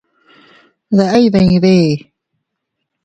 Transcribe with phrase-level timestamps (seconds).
[0.97, 1.75] ¿Deʼe iydide?